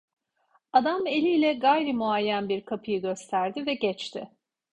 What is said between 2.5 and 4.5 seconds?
kapıyı gösterdi ve geçti.